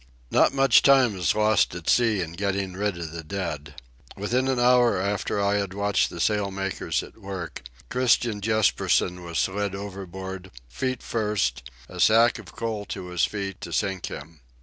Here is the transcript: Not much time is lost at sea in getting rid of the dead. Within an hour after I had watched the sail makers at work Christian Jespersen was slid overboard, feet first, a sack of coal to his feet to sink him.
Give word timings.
Not 0.31 0.51
much 0.51 0.81
time 0.81 1.15
is 1.15 1.35
lost 1.35 1.75
at 1.75 1.87
sea 1.87 2.21
in 2.21 2.31
getting 2.33 2.73
rid 2.73 2.97
of 2.97 3.11
the 3.11 3.23
dead. 3.23 3.75
Within 4.17 4.47
an 4.47 4.59
hour 4.59 4.99
after 4.99 5.39
I 5.39 5.57
had 5.57 5.75
watched 5.75 6.09
the 6.09 6.19
sail 6.19 6.49
makers 6.49 7.03
at 7.03 7.19
work 7.19 7.61
Christian 7.89 8.41
Jespersen 8.41 9.23
was 9.23 9.37
slid 9.37 9.75
overboard, 9.75 10.49
feet 10.67 11.03
first, 11.03 11.69
a 11.87 11.99
sack 11.99 12.39
of 12.39 12.55
coal 12.55 12.85
to 12.85 13.09
his 13.09 13.25
feet 13.25 13.61
to 13.61 13.71
sink 13.71 14.07
him. 14.07 14.39